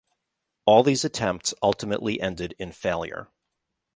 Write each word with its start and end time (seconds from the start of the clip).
All 0.65 0.81
these 0.81 1.05
attempts 1.05 1.53
ultimately 1.61 2.19
ended 2.19 2.55
in 2.57 2.71
failure. 2.71 3.27